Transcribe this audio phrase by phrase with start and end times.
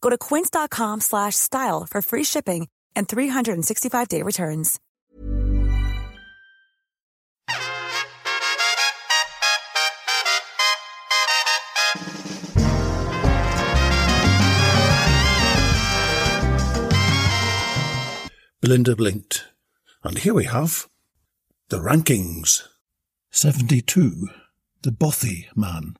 [0.00, 4.78] Go to quince.com slash style for free shipping and 365-day returns.
[18.60, 19.46] Belinda blinked.
[20.04, 20.86] And here we have
[21.70, 22.68] the rankings.
[23.30, 24.28] 72.
[24.82, 25.94] The Bothy Man.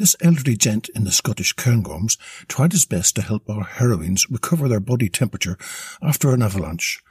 [0.00, 2.16] This elderly gent in the Scottish Cairngorms
[2.48, 5.58] tried his best to help our heroines recover their body temperature
[6.00, 7.02] after an avalanche.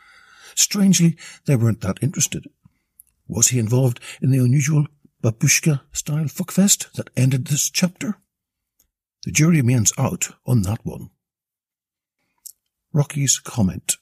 [0.55, 1.15] Strangely,
[1.45, 2.47] they weren't that interested.
[3.27, 4.87] Was he involved in the unusual
[5.21, 8.15] babushka-style fuckfest that ended this chapter?
[9.23, 11.11] The jury remains out on that one.
[12.91, 13.97] Rocky's comment.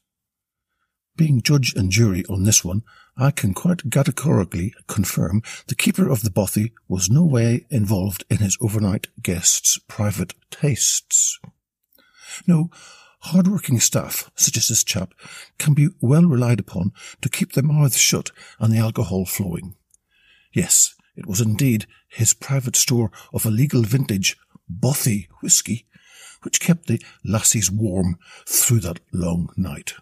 [1.18, 2.84] Being judge and jury on this one,
[3.18, 8.38] I can quite categorically confirm the keeper of the bothy was no way involved in
[8.38, 11.40] his overnight guests' private tastes.
[12.46, 12.70] No,
[13.22, 15.16] hard-working staff, such as this chap,
[15.58, 16.92] can be well relied upon
[17.22, 18.30] to keep their mouths shut
[18.60, 19.76] and the alcohol flowing.
[20.54, 24.38] Yes, it was indeed his private store of illegal vintage
[24.70, 25.88] bothy whisky
[26.44, 29.96] which kept the lassies warm through that long night.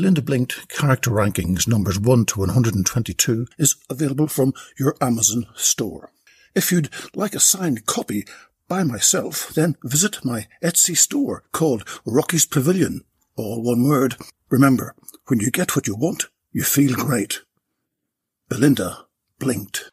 [0.00, 6.10] Belinda Blinked Character Rankings numbers 1 to 122 is available from your Amazon store.
[6.54, 8.24] If you'd like a signed copy
[8.66, 13.04] by myself, then visit my Etsy store called Rocky's Pavilion.
[13.36, 14.16] All one word.
[14.48, 14.94] Remember,
[15.26, 17.42] when you get what you want, you feel great.
[18.48, 19.04] Belinda
[19.38, 19.92] blinked.